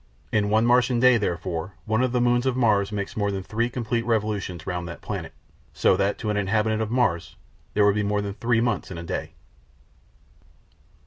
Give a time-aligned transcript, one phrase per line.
[0.31, 3.69] In one Martian day, therefore, one of the moons of Mars makes more than three
[3.69, 5.31] complete revolutions round that planet,
[5.73, 7.35] so that, to an inhabitant of Mars,
[7.75, 9.33] there would be more than three months in a day.